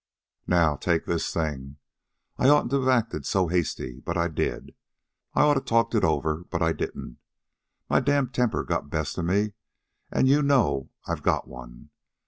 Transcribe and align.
"Now 0.47 0.77
take 0.77 1.05
this 1.05 1.31
thing. 1.31 1.77
I 2.39 2.49
oughtn't 2.49 2.71
to 2.71 2.89
acted 2.89 3.23
so 3.27 3.49
hasty. 3.49 3.99
But 3.99 4.17
I 4.17 4.29
did. 4.29 4.73
I 5.35 5.43
oughta 5.43 5.61
talked 5.61 5.93
it 5.93 6.03
over. 6.03 6.43
But 6.49 6.63
I 6.63 6.73
didn't. 6.73 7.19
My 7.87 7.99
damned 7.99 8.33
temper 8.33 8.63
got 8.63 8.85
the 8.85 8.89
best 8.89 9.19
of 9.19 9.25
me, 9.25 9.53
an' 10.09 10.25
you 10.25 10.41
know 10.41 10.89
I 11.05 11.13
got 11.17 11.47
one. 11.47 11.91